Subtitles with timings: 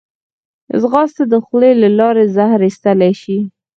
[0.81, 3.37] ځغاسته د خولې له لارې زهر ایستلی شي